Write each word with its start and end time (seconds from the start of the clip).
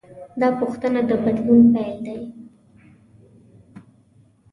دا 0.39 0.47
پوښتنه 0.61 0.99
د 1.09 1.11
بدلون 1.23 1.61
پیل 1.73 1.95
دی. 2.05 2.17